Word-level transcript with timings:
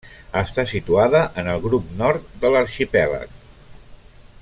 Està 0.39 0.63
situada 0.71 1.21
en 1.43 1.51
el 1.53 1.61
grup 1.67 1.93
nord 2.01 2.27
de 2.45 2.51
l'arxipèlag. 2.55 3.41